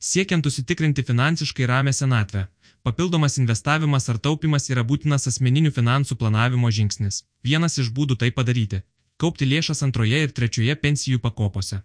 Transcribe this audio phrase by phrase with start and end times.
[0.00, 2.46] Siekiant užsitikrinti finansiškai ramę senatvę,
[2.82, 7.18] papildomas investavimas ar taupimas yra būtinas asmeninių finansų planavimo žingsnis.
[7.44, 8.80] Vienas iš būdų tai padaryti-
[9.20, 11.82] kaupti lėšas antroje ir trečioje pensijų pakopose.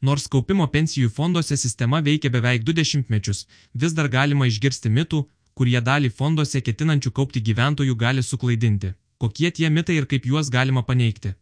[0.00, 5.80] Nors kaupimo pensijų fonduose sistema veikia beveik du dešimtmečius, vis dar galima išgirsti mitų, kurie
[5.80, 8.94] dalį fonduose ketinančių kaupti gyventojų gali suklaidinti.
[9.18, 11.34] Kokie tie mitai ir kaip juos galima paneigti?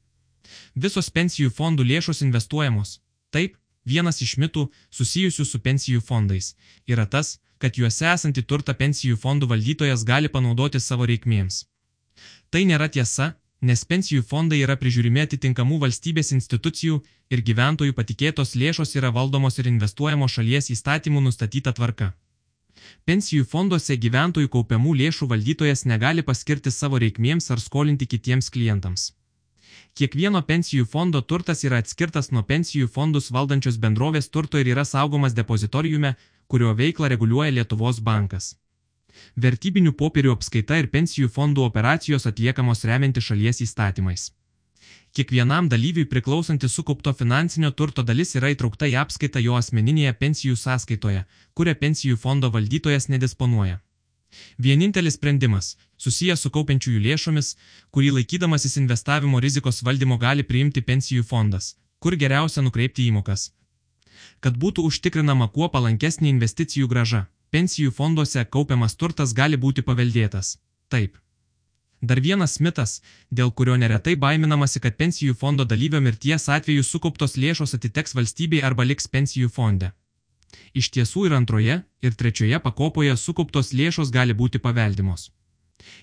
[0.75, 3.01] Visos pensijų fondų lėšos investuojamos.
[3.31, 3.57] Taip,
[3.93, 4.69] vienas iš mitų
[4.99, 6.55] susijusių su pensijų fondais
[6.87, 11.65] yra tas, kad juose esantį turtą pensijų fondų valdytojas gali panaudoti savo reikmėms.
[12.51, 17.03] Tai nėra tiesa, nes pensijų fondai yra prižiūrimi atitinkamų valstybės institucijų
[17.35, 22.13] ir gyventojų patikėtos lėšos yra valdomos ir investuojamos šalies įstatymų nustatyta tvarka.
[23.05, 29.11] Pensijų fonduose gyventojų kaupiamų lėšų valdytojas negali paskirti savo reikmėms ar skolinti kitiems klientams.
[29.99, 35.37] Kiekvieno pensijų fondo turtas yra atskirtas nuo pensijų fondus valdančios bendrovės turto ir yra saugomas
[35.37, 36.15] depozitoriume,
[36.47, 38.55] kurio veiklą reguliuoja Lietuvos bankas.
[39.37, 44.31] Vertybinių popierių apskaita ir pensijų fondų operacijos atliekamos remianti šalies įstatymais.
[45.13, 51.25] Kiekvienam dalyviui priklausanti sukaupto finansinio turto dalis yra įtraukta į apskaitą jo asmeninėje pensijų sąskaitoje,
[51.59, 53.81] kurią pensijų fondo valdytojas nedisponuoja.
[54.59, 57.55] Vienintelis sprendimas, susijęs su kaupiančiųjų lėšomis,
[57.95, 63.51] kurį laikydamasis investavimo rizikos valdymo gali priimti pensijų fondas, kur geriausia nukreipti įmokas.
[64.41, 70.59] Kad būtų užtikrinama kuo palankesnė investicijų graža, pensijų fonduose kaupiamas turtas gali būti paveldėtas.
[70.89, 71.19] Taip.
[72.01, 73.01] Dar vienas mitas,
[73.31, 78.87] dėl kurio neretai baiminamasi, kad pensijų fondo dalyvio mirties atveju sukauptos lėšos atiteks valstybei arba
[78.89, 79.93] liks pensijų fonde.
[80.75, 85.31] Iš tiesų ir antroje, ir trečioje pakopoje sukauptos lėšos gali būti paveldimos.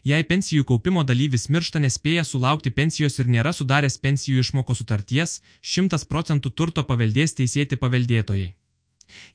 [0.04, 6.08] Jei pensijų kaupimo dalyvis miršta nespėja sulaukti pensijos ir nėra sudaręs pensijų išmoko sutarties, 100
[6.10, 8.56] procentų turto paveldės teisėti paveldėtojai.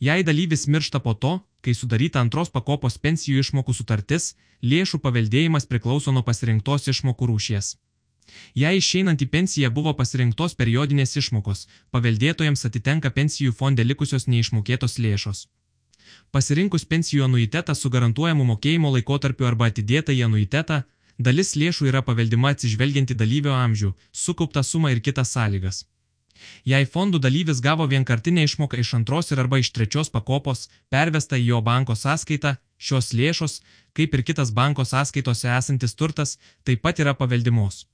[0.01, 6.13] Jei dalyvis miršta po to, kai sudaryta antros pakopos pensijų išmokų sutartis, lėšų paveldėjimas priklauso
[6.13, 7.77] nuo pasirinktos išmokų rūšies.
[8.54, 15.47] Jei išeinant į pensiją buvo pasirinktos periodinės išmokos, paveldėtojams atitenka pensijų fonde likusios neišmokėtos lėšos.
[16.32, 20.82] Pasirinkus pensijų anuitetą su garantuojamu mokėjimo laikotarpiu arba atidėtą į anuitetą,
[21.19, 23.94] dalis lėšų yra paveldima atsižvelgianti dalyvio amžių,
[24.25, 25.84] sukauptą sumą ir kitas sąlygas.
[26.72, 31.47] Jei fondų dalyvis gavo vienkartinę išmoką iš antros ir arba iš trečios pakopos, pervesta į
[31.53, 33.60] jo banko sąskaitą, šios lėšos,
[33.97, 37.87] kaip ir kitas banko sąskaitose esantis turtas, taip pat yra paveldimos.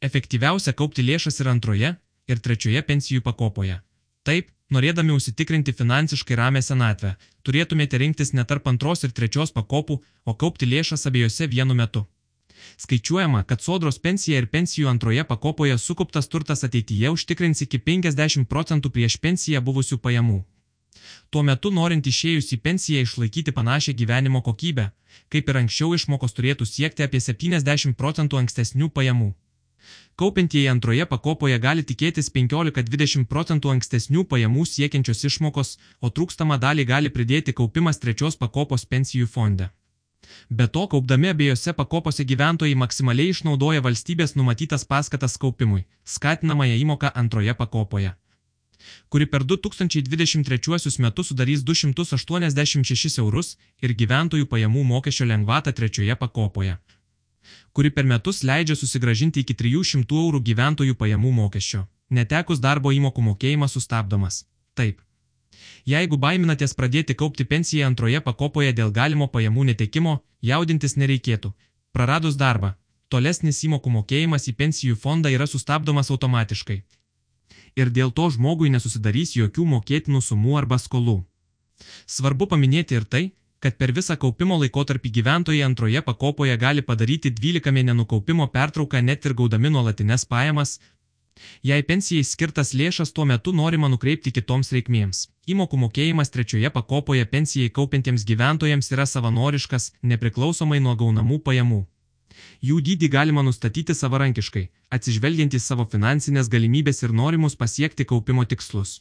[0.00, 1.94] Efektyviausia kaupti lėšas ir antroje,
[2.28, 3.80] ir trečioje pensijų pakopoje.
[4.22, 7.14] Taip, norėdami užsitikrinti finansiškai ramę senatvę,
[7.46, 12.06] turėtumėte rinktis ne tarp antros ir trečios pakopų, o kaupti lėšas abiejose vienu metu.
[12.78, 18.92] Skaičiuojama, kad sodros pensija ir pensijų antroje pakopoje sukauptas turtas ateityje užtikrins iki 50 procentų
[18.94, 20.42] prieš pensiją buvusių pajamų.
[21.30, 24.90] Tuo metu norint išėjus į pensiją išlaikyti panašią gyvenimo kokybę,
[25.32, 29.32] kaip ir anksčiau išmokos turėtų siekti apie 70 procentų ankstesnių pajamų.
[30.16, 37.12] Kaupintieji antroje pakopoje gali tikėtis 15-20 procentų ankstesnių pajamų siekiančios išmokos, o trūkstamą dalį gali
[37.14, 39.70] pridėti kaupimas trečios pakopos pensijų fonde.
[40.50, 47.54] Be to, kaupdami abiejose pakopose gyventojai maksimaliai išnaudoja valstybės numatytas paskatas kaupimui, skatinamąją įmoką antroje
[47.54, 48.12] pakopoje
[49.08, 56.78] kuri per 2023 metus sudarys 286 eurus ir gyventojų pajamų mokesčio lengvatą trečioje pakopoje
[57.72, 61.86] kuri per metus leidžia susigražinti iki 300 eurų gyventojų pajamų mokesčio.
[62.10, 64.44] Netekus darbo įmokų mokėjimas sustabdomas.
[64.74, 65.00] Taip.
[65.88, 71.52] Jeigu baiminatės pradėti kaupti pensiją antroje pakopoje dėl galimo pajamų netekimo, jaudintis nereikėtų.
[71.92, 72.74] Praradus darbą,
[73.08, 76.82] tolesnis įmokų mokėjimas į pensijų fondą yra sustabdomas automatiškai.
[77.76, 81.22] Ir dėl to žmogui nesusidarys jokių mokėtinų sumų arba skolų.
[82.06, 83.24] Svarbu paminėti ir tai,
[83.62, 89.28] kad per visą kaupimo laikotarpį gyventojai antroje pakopoje gali padaryti 12 mėnesių kaupimo pertrauką net
[89.28, 90.80] ir gaudami nuolatinės pajamas.
[91.68, 95.22] Jei pensijai skirtas lėšas tuo metu norima nukreipti kitoms reikmėms.
[95.52, 101.80] Įmokų mokėjimas trečioje pakopoje pensijai kaupiantiems gyventojams yra savanoriškas, nepriklausomai nuo gaunamų pajamų.
[102.68, 104.66] Jų dydį galima nustatyti savarankiškai,
[104.96, 109.00] atsižvelgiant į savo finansinės galimybės ir norimus pasiekti kaupimo tikslus.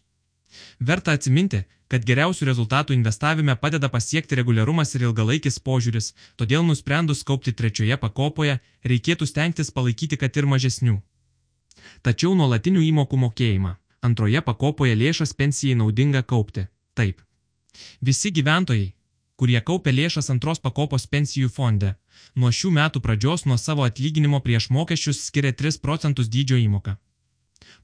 [0.79, 7.51] Verta atsiminti, kad geriausių rezultatų investavime padeda pasiekti reguliarumas ir ilgalaikis požiūris, todėl nusprendus kaupti
[7.51, 11.01] trečioje pakopoje, reikėtų stengtis palaikyti kad ir mažesnių.
[12.05, 13.75] Tačiau nuolatinių įmokų mokėjimą.
[14.07, 16.65] Antroje pakopoje lėšas pensijai naudinga kaupti.
[16.97, 17.21] Taip.
[18.01, 18.93] Visi gyventojai,
[19.37, 21.93] kurie kaupia lėšas antros pakopos pensijų fonde,
[22.35, 26.97] nuo šių metų pradžios nuo savo atlyginimo prieš mokesčius skiria 3 procentus dydžio įmoką.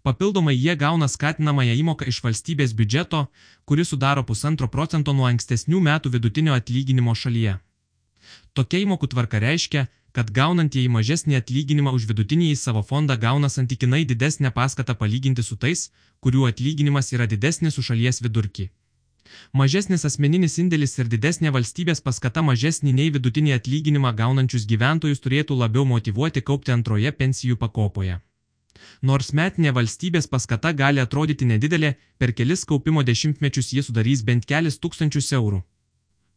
[0.08, 3.26] Papildomai jie gauna skatinamąją įmoką iš valstybės biudžeto,
[3.68, 7.56] kuri sudaro pusantro procento nuo ankstesnių metų vidutinio atlyginimo šalyje.
[8.56, 9.82] Tokia įmokų tvarka reiškia,
[10.16, 15.60] kad gaunantieji mažesnį atlyginimą už vidutinį į savo fondą gauna santykinai didesnę paskatą palyginti su
[15.66, 15.84] tais,
[16.24, 18.70] kurių atlyginimas yra didesnis už šalies vidurkį.
[19.52, 25.84] Mažesnis asmeninis indėlis ir didesnė valstybės paskata mažesnį nei vidutinį atlyginimą gaunančius gyventojus turėtų labiau
[25.92, 28.22] motivuoti kaupti antroje pensijų pakopoje.
[29.02, 34.80] Nors metinė valstybės paskata gali atrodyti nedidelė, per kelis kaupimo dešimtmečius jie sudarys bent kelis
[34.84, 35.64] tūkstančius eurų.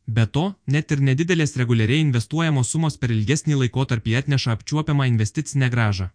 [0.07, 6.09] Be to, net ir nedidelės reguliariai investuojamos sumos per ilgesnį laikotarpį atneša apčiuopiamą investicinę gražą.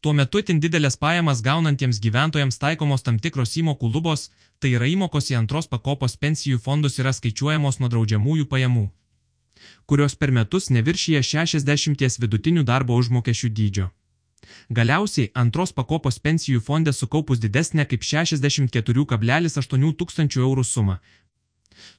[0.00, 4.30] Tuo metu itin didelės pajamas gaunantiems gyventojams taikomos tam tikros įmokų lubos,
[4.60, 8.84] tai yra įmokos į antros pakopos pensijų fondus yra skaičiuojamos nuo draudžiamųjų pajamų,
[9.86, 13.88] kurios per metus neviršyje 60 vidutinių darbo užmokesčių dydžio.
[14.78, 20.96] Galiausiai antros pakopos pensijų fonde sukaupus didesnę kaip 64,8 tūkstančių eurų sumą.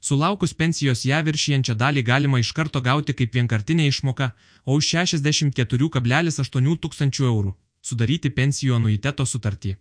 [0.00, 4.26] Sulaukus pensijos ją viršijančią dalį galima iš karto gauti kaip vienkartinė išmoka,
[4.64, 7.52] o už 64,8 tūkstančių eurų
[7.84, 9.76] sudaryti pensijų anuiteto sutartį.